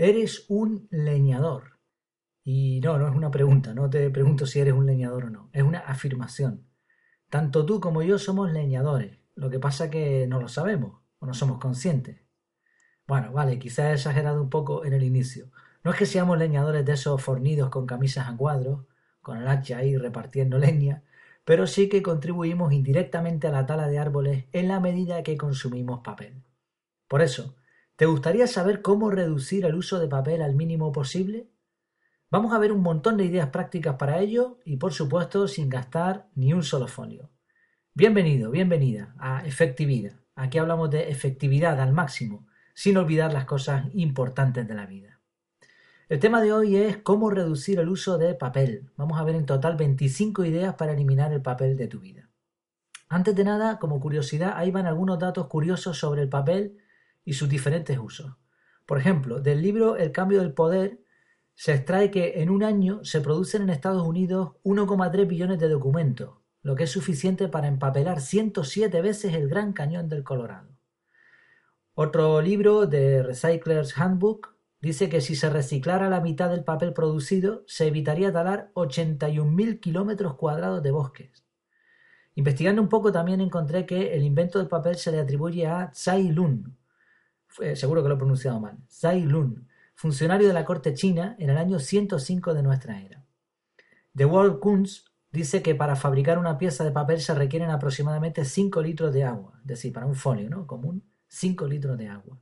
[0.00, 1.80] Eres un leñador.
[2.44, 5.50] Y no, no es una pregunta, no te pregunto si eres un leñador o no,
[5.52, 6.68] es una afirmación.
[7.28, 11.34] Tanto tú como yo somos leñadores, lo que pasa que no lo sabemos o no
[11.34, 12.20] somos conscientes.
[13.08, 15.50] Bueno, vale, quizás he exagerado un poco en el inicio.
[15.82, 18.86] No es que seamos leñadores de esos fornidos con camisas a cuadros,
[19.20, 21.02] con el hacha ahí repartiendo leña,
[21.44, 26.02] pero sí que contribuimos indirectamente a la tala de árboles en la medida que consumimos
[26.04, 26.44] papel.
[27.08, 27.56] Por eso,
[27.98, 31.48] ¿te gustaría saber cómo reducir el uso de papel al mínimo posible?
[32.30, 36.28] Vamos a ver un montón de ideas prácticas para ello y por supuesto sin gastar
[36.36, 37.28] ni un solo folio.
[37.94, 40.12] Bienvenido, bienvenida a Efectividad.
[40.36, 45.18] Aquí hablamos de efectividad al máximo, sin olvidar las cosas importantes de la vida.
[46.08, 48.92] El tema de hoy es cómo reducir el uso de papel.
[48.96, 52.30] Vamos a ver en total 25 ideas para eliminar el papel de tu vida.
[53.08, 56.78] Antes de nada, como curiosidad, ahí van algunos datos curiosos sobre el papel
[57.28, 58.32] y sus diferentes usos.
[58.86, 61.02] Por ejemplo, del libro El cambio del poder
[61.54, 66.38] se extrae que en un año se producen en Estados Unidos 1,3 billones de documentos,
[66.62, 70.70] lo que es suficiente para empapelar 107 veces el Gran Cañón del Colorado.
[71.92, 77.62] Otro libro de Recycler's Handbook dice que si se reciclara la mitad del papel producido,
[77.66, 81.44] se evitaría talar 81.000 kilómetros cuadrados de bosques.
[82.36, 86.30] Investigando un poco también encontré que el invento del papel se le atribuye a Tsai
[86.30, 86.78] Lun,
[87.74, 91.58] seguro que lo he pronunciado mal, Tsai Lun, funcionario de la corte china en el
[91.58, 93.24] año 105 de nuestra era.
[94.14, 98.80] The World Kunst dice que para fabricar una pieza de papel se requieren aproximadamente 5
[98.82, 100.66] litros de agua, es decir, para un folio ¿no?
[100.66, 102.38] común, 5 litros de agua.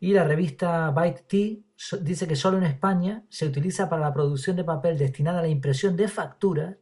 [0.00, 1.56] Y la revista Byte Tea
[2.02, 5.48] dice que solo en España se utiliza para la producción de papel destinada a la
[5.48, 6.76] impresión de facturas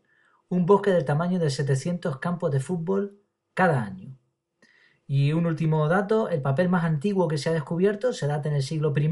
[0.48, 3.19] un bosque del tamaño de 700 campos de fútbol
[3.55, 4.19] cada año.
[5.06, 8.55] Y un último dato, el papel más antiguo que se ha descubierto se data en
[8.55, 9.11] el siglo I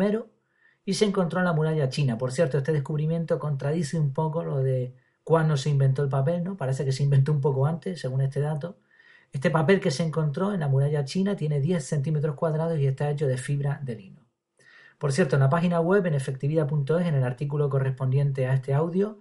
[0.85, 2.19] y se encontró en la muralla china.
[2.19, 6.57] Por cierto, este descubrimiento contradice un poco lo de cuándo se inventó el papel, ¿no?
[6.57, 8.79] Parece que se inventó un poco antes, según este dato.
[9.33, 13.11] Este papel que se encontró en la muralla china tiene 10 centímetros cuadrados y está
[13.11, 14.27] hecho de fibra de lino.
[14.99, 19.21] Por cierto, en la página web, en efectividad.es, en el artículo correspondiente a este audio,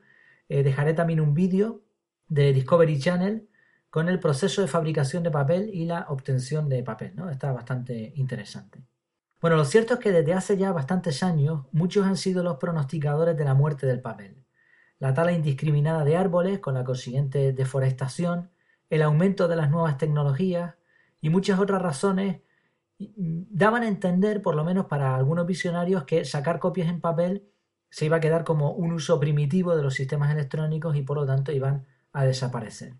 [0.50, 1.84] eh, dejaré también un vídeo
[2.28, 3.49] de Discovery Channel
[3.90, 7.16] con el proceso de fabricación de papel y la obtención de papel.
[7.16, 7.30] ¿no?
[7.30, 8.84] Está bastante interesante.
[9.42, 13.38] Bueno, lo cierto es que desde hace ya bastantes años muchos han sido los pronosticadores
[13.38, 14.44] de la muerte del papel.
[15.00, 18.52] La tala indiscriminada de árboles con la consiguiente deforestación,
[18.90, 20.76] el aumento de las nuevas tecnologías
[21.22, 22.42] y muchas otras razones
[22.98, 27.50] daban a entender, por lo menos para algunos visionarios, que sacar copias en papel
[27.90, 31.26] se iba a quedar como un uso primitivo de los sistemas electrónicos y por lo
[31.26, 32.96] tanto iban a desaparecer.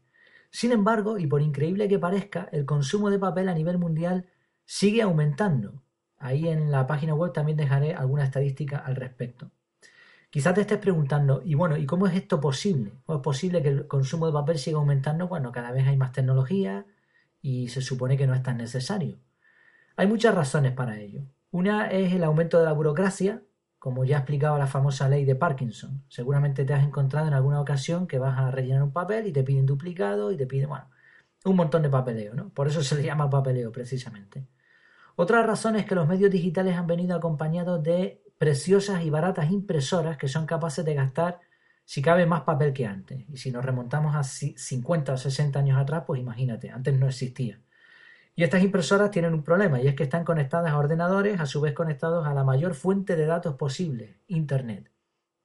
[0.52, 4.28] Sin embargo, y por increíble que parezca, el consumo de papel a nivel mundial
[4.66, 5.82] sigue aumentando
[6.20, 9.52] Ahí en la página web también dejaré alguna estadística al respecto.
[10.30, 12.92] Quizás te estés preguntando, y bueno, ¿y cómo es esto posible?
[13.06, 16.12] ¿Cómo es posible que el consumo de papel siga aumentando cuando cada vez hay más
[16.12, 16.86] tecnología
[17.42, 19.18] y se supone que no es tan necesario?
[19.96, 21.24] Hay muchas razones para ello.
[21.52, 23.42] Una es el aumento de la burocracia,
[23.80, 26.04] como ya explicaba la famosa ley de Parkinson.
[26.10, 29.44] Seguramente te has encontrado en alguna ocasión que vas a rellenar un papel y te
[29.44, 30.90] piden duplicado y te piden, bueno,
[31.46, 32.50] un montón de papeleo, ¿no?
[32.50, 34.46] Por eso se le llama papeleo precisamente.
[35.16, 40.18] Otra razón es que los medios digitales han venido acompañados de preciosas y baratas impresoras
[40.18, 41.40] que son capaces de gastar,
[41.86, 43.26] si cabe, más papel que antes.
[43.30, 47.62] Y si nos remontamos a 50 o 60 años atrás, pues imagínate, antes no existía.
[48.36, 51.62] Y estas impresoras tienen un problema, y es que están conectadas a ordenadores, a su
[51.62, 54.90] vez conectados a la mayor fuente de datos posible, Internet.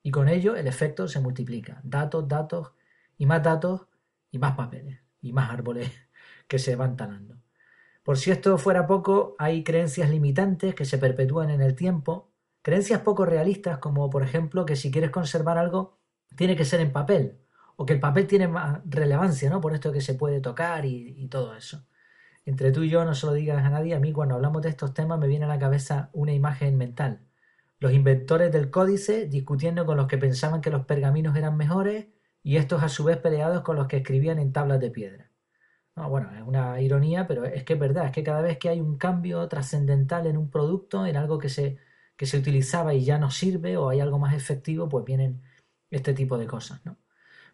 [0.03, 1.81] Y con ello el efecto se multiplica.
[1.83, 2.73] Datos, datos
[3.17, 3.87] y más datos
[4.31, 5.91] y más papeles y más árboles
[6.49, 7.37] que se van talando.
[8.03, 12.31] Por si esto fuera poco, hay creencias limitantes que se perpetúan en el tiempo,
[12.61, 15.99] creencias poco realistas como por ejemplo que si quieres conservar algo
[16.37, 17.39] tiene que ser en papel,
[17.77, 19.61] o que el papel tiene más relevancia, ¿no?
[19.61, 21.87] Por esto que se puede tocar y, y todo eso.
[22.47, 24.69] Entre tú y yo no se lo digas a nadie, a mí cuando hablamos de
[24.71, 27.21] estos temas me viene a la cabeza una imagen mental.
[27.79, 32.07] Los inventores del códice discutiendo con los que pensaban que los pergaminos eran mejores
[32.43, 35.31] y estos a su vez peleados con los que escribían en tablas de piedra
[35.97, 38.81] bueno, es una ironía, pero es que es verdad, es que cada vez que hay
[38.81, 41.79] un cambio trascendental en un producto, en algo que se,
[42.17, 45.43] que se utilizaba y ya no sirve o hay algo más efectivo, pues vienen
[45.91, 46.97] este tipo de cosas, ¿no?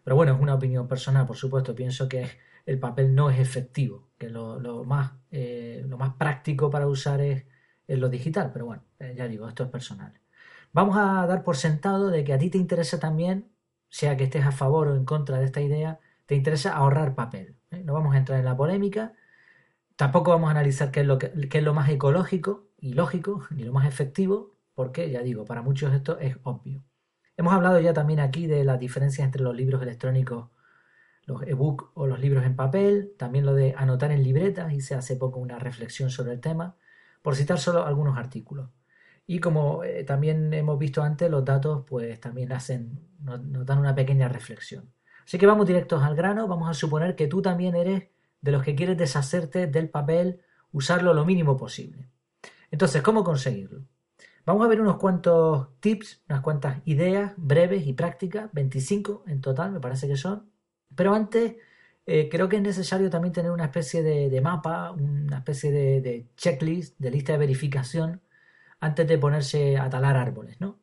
[0.03, 1.75] Pero bueno, es una opinión personal, por supuesto.
[1.75, 2.27] Pienso que
[2.65, 7.45] el papel no es efectivo, que lo, más, eh, más práctico para usar es,
[7.87, 10.13] lo digital, pero bueno, eh, ya digo, esto es personal.
[10.71, 13.51] Vamos a dar por sentado de que a ti te interesa también,
[13.89, 17.57] sea que estés a favor o en contra de esta idea, te interesa ahorrar papel.
[17.71, 17.83] ¿eh?
[17.83, 19.13] No vamos a entrar en la polémica.
[19.97, 23.63] Tampoco vamos a analizar qué es, lo qué es lo más ecológico y lógico, ni
[23.63, 24.55] lo más efectivo.
[24.73, 26.83] porque ya digo, para muchos esto es obvio.
[27.41, 30.49] Hemos hablado ya también aquí de las diferencias entre los libros electrónicos,
[31.25, 35.15] los ebook o los libros en papel, también lo de anotar en libretas, hice hace
[35.15, 36.75] poco una reflexión sobre el tema,
[37.23, 38.69] por citar solo algunos artículos.
[39.25, 43.95] Y como eh, también hemos visto antes, los datos pues también hacen, nos dan una
[43.95, 44.93] pequeña reflexión.
[45.25, 48.03] Así que vamos directos al grano, vamos a suponer que tú también eres
[48.39, 50.41] de los que quieres deshacerte del papel,
[50.71, 52.07] usarlo lo mínimo posible.
[52.69, 53.81] Entonces, ¿cómo conseguirlo?
[54.45, 59.71] Vamos a ver unos cuantos tips, unas cuantas ideas breves y prácticas, 25 en total
[59.71, 60.51] me parece que son.
[60.95, 61.55] Pero antes
[62.05, 66.27] eh, creo que es necesario también tener una especie de, mapa, una especie de, de,
[66.35, 68.21] checklist, de lista de verificación,
[68.79, 70.81] antes de ponerse a talar árboles, ¿no?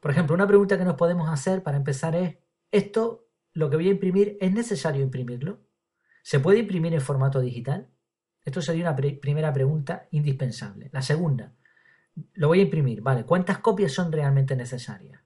[0.00, 2.38] Por ejemplo, una pregunta que nos podemos hacer para empezar es,
[2.70, 5.60] ¿esto, lo que voy a imprimir, es necesario imprimirlo?
[6.22, 7.90] ¿Se puede imprimir en formato digital?
[8.44, 10.88] Esto sería una primera pregunta indispensable.
[10.92, 11.54] La segunda,
[12.34, 15.20] lo voy a imprimir, vale, ¿cuántas copias son realmente necesarias?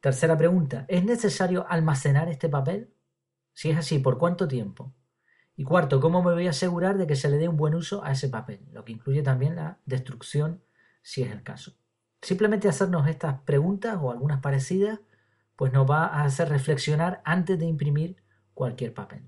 [0.00, 2.94] Tercera pregunta, ¿es necesario almacenar este papel?
[3.52, 4.94] Si es así, ¿por cuánto tiempo?
[5.56, 8.02] Y cuarto, ¿cómo me voy a asegurar de que se le dé un buen uso
[8.02, 8.66] a ese papel?
[8.72, 10.62] Lo que incluye también la destrucción,
[11.02, 11.76] si es el caso.
[12.22, 15.00] Simplemente hacernos estas preguntas o algunas parecidas,
[15.56, 18.16] pues nos va a hacer reflexionar antes de imprimir
[18.54, 19.22] cualquier papel.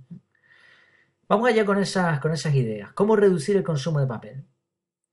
[1.29, 2.93] Vamos allá con esas, con esas ideas.
[2.93, 4.47] ¿Cómo reducir el consumo de papel?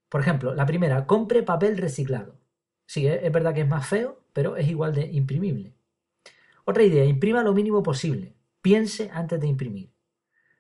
[0.10, 2.36] Por ejemplo, la primera, compre papel reciclado.
[2.86, 5.76] Sí, es verdad que es más feo, pero es igual de imprimible.
[6.66, 8.36] Otra idea, imprima lo mínimo posible.
[8.62, 9.92] Piense antes de imprimir.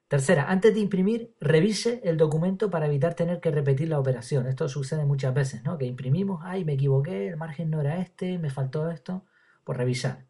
[0.07, 4.47] Tercera, antes de imprimir, revise el documento para evitar tener que repetir la operación.
[4.47, 5.77] Esto sucede muchas veces, ¿no?
[5.77, 9.25] Que imprimimos, ay, me equivoqué, el margen no era este, me faltó esto.
[9.63, 10.25] Pues revisar.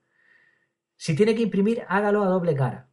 [0.98, 2.89] Si tiene que imprimir, hágalo a doble cara.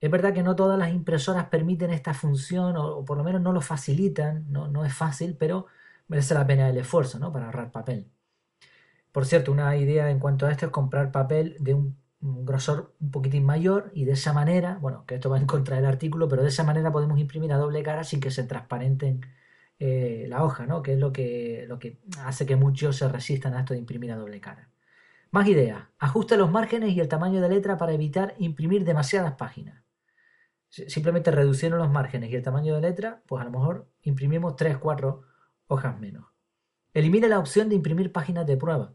[0.00, 3.52] Es verdad que no todas las impresoras permiten esta función o, por lo menos no
[3.52, 5.66] lo facilitan, no, no, es fácil, pero
[6.06, 7.32] merece la pena el esfuerzo ¿no?
[7.32, 8.08] para ahorrar papel.
[9.12, 13.10] Por cierto, una idea en cuanto a esto es comprar papel de un, grosor un
[13.10, 16.42] poquitín mayor y de esa manera, bueno, que esto va en contra del artículo, pero
[16.42, 19.20] de esa manera podemos imprimir a doble cara sin que se transparenten
[19.78, 20.82] eh, la hoja, ¿no?
[20.82, 24.12] que es lo que, lo que hace que muchos se resistan a esto de imprimir
[24.12, 24.70] a doble cara.
[25.30, 25.84] Más ideas.
[25.98, 29.87] Ajuste los márgenes y el tamaño de letra para evitar imprimir demasiadas páginas
[30.68, 34.78] simplemente reduciendo los márgenes y el tamaño de letra, pues a lo mejor imprimimos 3,
[34.78, 35.22] 4
[35.68, 36.26] hojas menos.
[36.94, 38.92] Elimine la opción de imprimir páginas de prueba.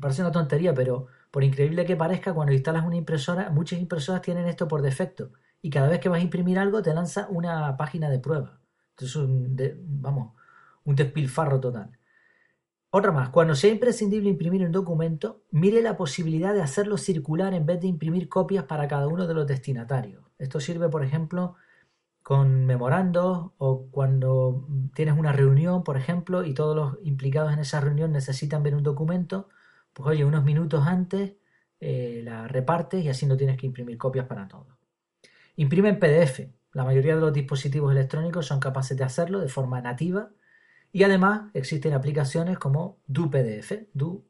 [0.00, 4.46] Parece una tontería, pero por increíble que parezca, cuando instalas una impresora, muchas impresoras tienen
[4.46, 5.32] esto por defecto.
[5.62, 8.60] Y cada vez que vas a imprimir algo, te lanza una página de prueba.
[8.90, 9.56] Entonces, un,
[10.00, 10.34] vamos,
[10.84, 11.98] un despilfarro total.
[12.90, 17.66] Otra más, cuando sea imprescindible imprimir un documento, mire la posibilidad de hacerlo circular en
[17.66, 20.22] vez de imprimir copias para cada uno de los destinatarios.
[20.44, 21.56] Esto sirve, por ejemplo,
[22.22, 27.80] con memorandos o cuando tienes una reunión, por ejemplo, y todos los implicados en esa
[27.80, 29.48] reunión necesitan ver un documento,
[29.92, 31.34] pues oye, unos minutos antes
[31.80, 34.68] eh, la repartes y así no tienes que imprimir copias para todos.
[35.56, 36.50] Imprime en PDF.
[36.72, 40.30] La mayoría de los dispositivos electrónicos son capaces de hacerlo de forma nativa
[40.92, 44.24] y además existen aplicaciones como DuPDF, Du,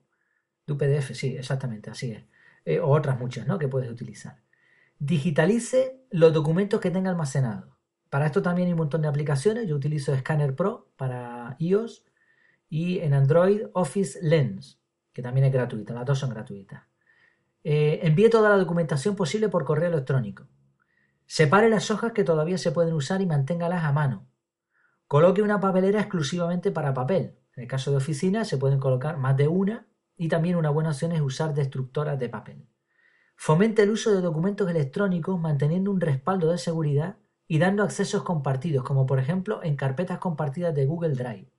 [0.67, 2.25] DuPDF, sí, exactamente, así es.
[2.65, 3.59] Eh, o otras muchas, ¿no?
[3.59, 4.45] Que puedes utilizar.
[4.99, 7.75] Digitalice los documentos que tenga almacenados.
[8.11, 9.67] Para esto también hay un montón de aplicaciones.
[9.67, 12.05] Yo utilizo Scanner Pro para iOS
[12.69, 14.81] y en Android Office Lens,
[15.13, 15.95] que también es gratuita.
[15.95, 16.83] Las dos son gratuitas.
[17.65, 20.47] Eh, envíe toda la documentación posible por correo electrónico.
[21.27, 24.27] Separe las hojas que todavía se pueden usar y manténgalas a mano.
[25.09, 27.39] Coloque una papelera exclusivamente para papel.
[27.57, 29.87] En el caso de oficina se pueden colocar más de una
[30.17, 32.67] y también una buena opción es usar destructoras de papel.
[33.37, 38.85] Fomente el uso de documentos electrónicos manteniendo un respaldo de seguridad y dando accesos compartidos,
[38.85, 41.51] como por ejemplo en carpetas compartidas de Google Drive.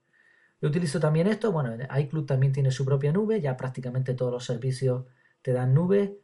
[0.60, 4.44] Yo utilizo también esto, bueno, iCloud también tiene su propia nube, ya prácticamente todos los
[4.44, 5.04] servicios
[5.42, 6.18] te dan nube.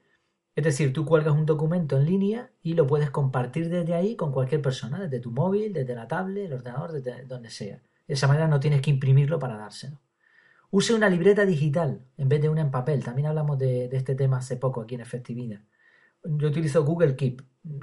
[0.55, 4.33] Es decir, tú cuelgas un documento en línea y lo puedes compartir desde ahí con
[4.33, 7.83] cualquier persona, desde tu móvil, desde la tablet, el ordenador, desde donde sea.
[8.07, 10.01] De esa manera no tienes que imprimirlo para dárselo.
[10.75, 13.05] Use una libreta digital en vez de una en papel.
[13.05, 15.61] También hablamos de, este tema hace poco aquí en Efectividad.
[16.25, 17.43] Yo utilizo Google Keep.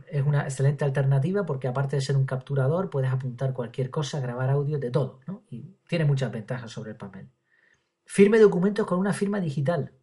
[0.09, 4.49] Es una excelente alternativa porque aparte de ser un capturador, puedes apuntar cualquier cosa, grabar
[4.49, 5.19] audio, de todo.
[5.51, 7.29] Y tiene muchas ventajas sobre el papel.
[8.05, 9.93] Firme documentos con una firma digital.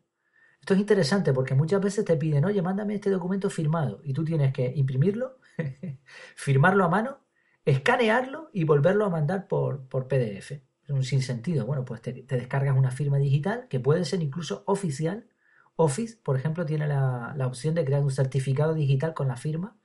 [0.60, 4.24] Esto es interesante porque muchas veces te piden, oye, mándame este documento firmado y tú
[4.24, 5.40] tienes que imprimirlo,
[6.36, 7.18] firmarlo a mano,
[7.64, 10.62] escanearlo y volverlo a mandar por, por PDF.
[10.86, 11.66] Es un sinsentido.
[11.66, 15.26] Bueno, pues te, descargas una firma digital que puede ser incluso oficial.
[15.74, 19.76] Office, por ejemplo, tiene la, opción de crear un certificado digital con la firma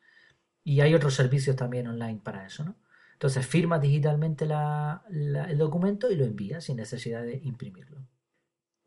[0.64, 2.76] y hay otros servicios también online para eso, ¿no?
[3.14, 8.08] Entonces firmas digitalmente el documento y lo envías sin necesidad de imprimirlo.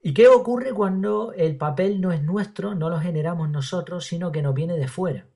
[0.01, 4.43] ¿Y qué ocurre cuando el papel no es nuestro, no lo generamos nosotros, sino que
[4.43, 5.29] nos viene de fuera?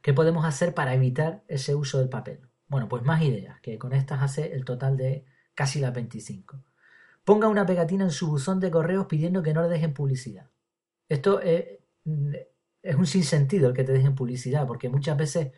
[0.00, 2.40] ¿Qué podemos hacer para evitar ese uso del papel?
[2.68, 5.24] Bueno, pues más ideas, que con estas hace el total de
[5.56, 6.62] casi las 25.
[7.24, 10.48] Ponga una pegatina en su buzón de correos pidiendo que no le dejen publicidad.
[11.08, 11.80] Esto es,
[12.82, 15.52] es un sinsentido el que te dejen publicidad, porque muchas veces,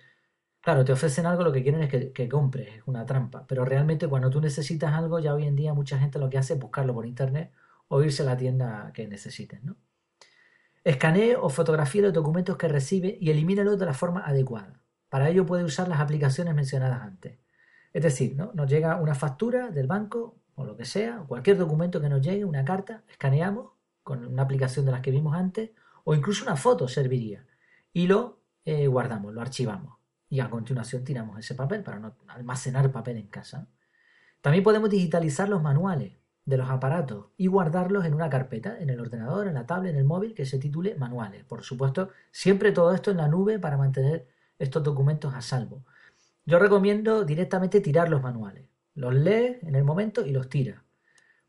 [0.62, 3.46] claro, te ofrecen algo, lo que quieren es que, compres, es una trampa.
[3.46, 6.54] Pero realmente cuando tú necesitas algo, ya hoy en día mucha gente lo que hace
[6.54, 7.52] es buscarlo por internet
[7.88, 9.60] o irse a la tienda que necesiten.
[9.64, 9.76] ¿no?
[10.84, 14.80] Escanee o fotografíe los documentos que recibe y elimínalos de la forma adecuada.
[15.10, 17.38] Para ello puede usar las aplicaciones mencionadas antes.
[17.92, 18.50] Es decir, ¿no?
[18.54, 22.44] nos llega una factura del banco o lo que sea, cualquier documento que nos llegue,
[22.44, 23.70] una carta, escaneamos
[24.02, 25.70] con una aplicación de las que vimos antes,
[26.04, 27.46] o incluso una foto serviría,
[27.92, 29.98] y lo eh, guardamos, lo archivamos.
[30.28, 33.68] Y a continuación tiramos ese papel para no almacenar papel en casa.
[34.40, 39.00] También podemos digitalizar los manuales de los aparatos y guardarlos en una carpeta, en el
[39.00, 41.44] ordenador, en la tablet, en el móvil, que se titule manuales.
[41.44, 44.26] Por supuesto, siempre todo esto en la nube para mantener
[44.58, 45.84] estos documentos a salvo.
[46.48, 48.70] Yo recomiendo directamente tirar los manuales.
[48.94, 50.80] Los lees en el momento y los tiras.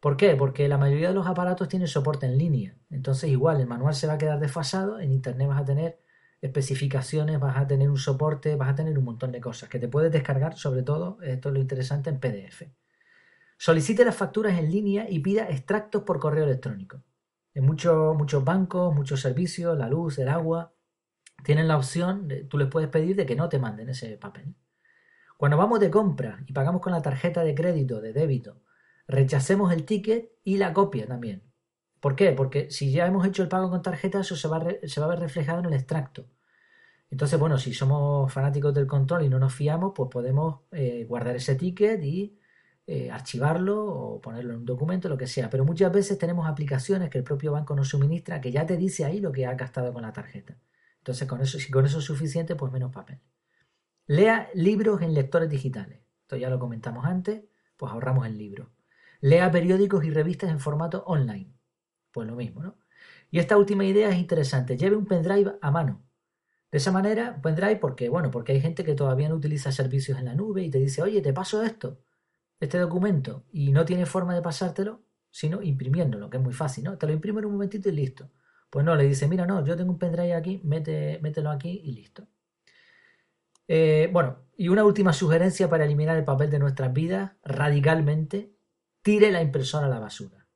[0.02, 0.36] ¿Por qué?
[0.36, 2.76] Porque la mayoría de los aparatos tienen soporte en línea.
[2.90, 6.02] Entonces igual el manual se va a quedar desfasado, en internet vas a tener
[6.42, 9.88] especificaciones, vas a tener un soporte, vas a tener un montón de cosas que te
[9.88, 12.64] puedes descargar, sobre todo, esto es lo interesante, en PDF.
[13.58, 17.02] Solicite las facturas en línea y pida extractos por correo electrónico.
[17.54, 20.74] En muchos, muchos bancos, muchos servicios, la luz, el agua,
[21.46, 24.56] tienen la opción, tú les puedes pedir de que no te manden ese papel.
[25.40, 28.62] Cuando vamos de compra y pagamos con la tarjeta de crédito, de débito,
[29.08, 31.44] rechacemos el ticket y la copia también.
[32.02, 32.34] ¿Por qué?
[32.34, 35.60] Porque si ya hemos hecho el pago con tarjeta, eso se va, a ver reflejado
[35.60, 36.26] en el extracto.
[37.10, 41.38] Entonces, bueno, si somos fanáticos del control y no nos fiamos, pues podemos eh, guardar
[41.38, 42.38] ese ticket y
[42.86, 45.50] eh, archivarlo o ponerlo en un documento, lo que sea.
[45.50, 49.06] Pero muchas veces tenemos aplicaciones que el propio banco nos suministra que ya te dice
[49.06, 50.58] ahí lo que ha gastado con la tarjeta.
[50.98, 53.22] Entonces, con eso, si con eso es suficiente, pues menos papel.
[54.10, 56.00] Lea libros en lectores digitales.
[56.22, 57.44] Esto ya lo comentamos antes,
[57.78, 58.72] pues ahorramos el libro.
[59.22, 61.54] Lea periódicos y revistas en formato online.
[62.12, 62.80] Pues lo mismo, ¿no?
[63.30, 64.78] Y esta última idea es interesante.
[64.78, 66.04] Lleve un pendrive a mano.
[66.72, 70.26] De esa manera, pendrive, porque, bueno, porque hay gente que todavía no utiliza servicios en
[70.26, 72.00] la nube y te dice, oye, te paso esto
[72.60, 76.98] este documento y no tiene forma de pasártelo, sino imprimiéndolo, que es muy fácil, ¿no?
[76.98, 78.32] Te lo imprimo en un momentito y listo.
[78.72, 81.92] Pues no, le dice, mira, no, yo tengo un pendrive aquí, mete, mételo aquí y
[81.92, 82.28] listo.
[83.72, 88.52] Eh, bueno, y una última sugerencia para eliminar el papel de nuestras vidas radicalmente,
[89.04, 90.48] tire la impresora a la basura.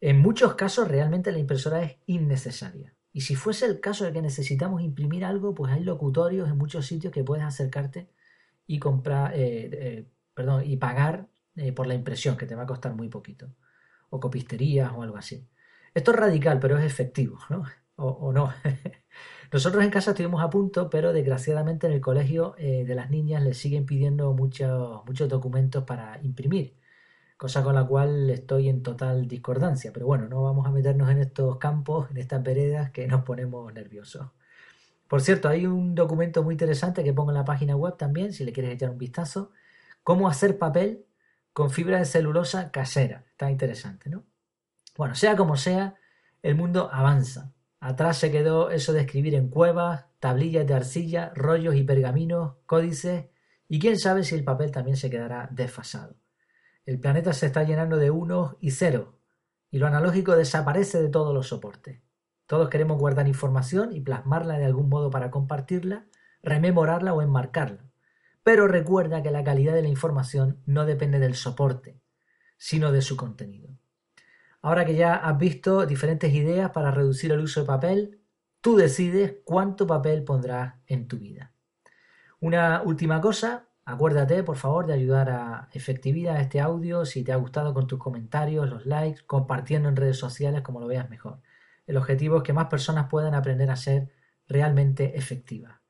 [0.00, 2.94] En muchos casos realmente la impresora es innecesaria.
[3.12, 6.86] Y si fuese el caso de que necesitamos imprimir algo, pues hay locutorios en muchos
[6.86, 8.08] sitios que puedes acercarte
[8.68, 11.26] y comprar, eh, eh, perdón, y pagar
[11.74, 13.52] por la impresión, que te va a costar muy poquito.
[14.10, 15.44] O copisterías o algo así.
[15.92, 17.64] Esto es radical, pero es efectivo, ¿no?
[17.96, 18.54] O, no.
[19.50, 23.42] Nosotros en casa estuvimos a punto, pero desgraciadamente en el colegio eh, de las niñas
[23.42, 26.74] les siguen pidiendo muchos, muchos documentos para imprimir,
[27.38, 29.90] cosa con la cual estoy en total discordancia.
[29.92, 33.72] Pero bueno, no vamos a meternos en estos campos, en estas veredas que nos ponemos
[33.72, 34.26] nerviosos.
[35.08, 38.44] Por cierto, hay un documento muy interesante que pongo en la página web también, si
[38.44, 39.52] le quieres echar un vistazo,
[40.02, 41.06] cómo hacer papel
[41.54, 43.24] con fibra de celulosa casera.
[43.30, 44.24] Está interesante, ¿no?
[44.98, 45.94] Bueno, sea como sea,
[46.42, 47.54] el mundo avanza.
[47.80, 53.26] Atrás se quedó eso de escribir en cuevas, tablillas de arcilla, rollos y pergaminos, códices,
[53.68, 56.16] y quién sabe si el papel también se quedará desfasado.
[56.86, 59.14] El planeta se está llenando de unos y ceros,
[59.70, 62.00] y lo analógico desaparece de todos los soportes.
[62.46, 66.06] Todos queremos guardar información y plasmarla de algún modo para compartirla,
[66.42, 67.90] rememorarla o enmarcarla.
[68.42, 72.00] Pero recuerda que la calidad de la información no depende del soporte,
[72.56, 73.77] sino de su contenido.
[74.68, 78.20] Ahora que ya has visto diferentes ideas para reducir el uso de papel,
[78.60, 81.54] tú decides cuánto papel pondrás en tu vida.
[82.38, 87.32] Una última cosa, acuérdate por favor de ayudar a efectividad a este audio si te
[87.32, 91.40] ha gustado con tus comentarios, los likes, compartiendo en redes sociales como lo veas mejor.
[91.86, 94.10] El objetivo es que más personas puedan aprender a ser
[94.48, 95.80] realmente efectivas.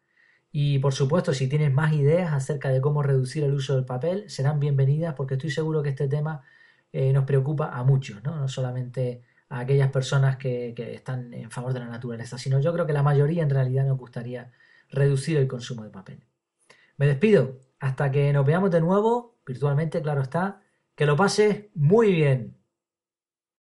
[0.52, 4.30] Y por supuesto, si tienes más ideas acerca de cómo reducir el uso del papel,
[4.30, 6.44] serán bienvenidas porque estoy seguro que este tema
[6.92, 8.36] eh, nos preocupa a muchos, ¿no?
[8.36, 12.72] no solamente a aquellas personas que, que, están en favor de la naturaleza, sino yo
[12.72, 14.52] creo que la mayoría en realidad nos gustaría
[14.90, 16.24] reducir el consumo de papel.
[16.96, 20.60] Me despido, hasta que nos veamos de nuevo, virtualmente, claro está,
[20.94, 22.57] que lo pases muy bien.